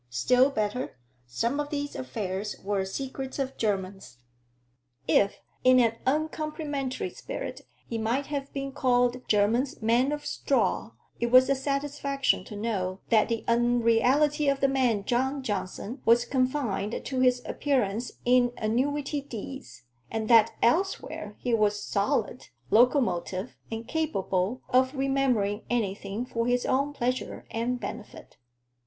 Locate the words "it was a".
11.19-11.55